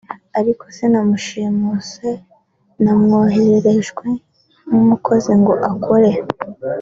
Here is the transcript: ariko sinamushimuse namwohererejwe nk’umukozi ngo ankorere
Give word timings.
ariko 0.39 0.63
sinamushimuse 0.75 2.09
namwohererejwe 2.83 4.07
nk’umukozi 4.67 5.31
ngo 5.39 5.53
ankorere 5.69 6.21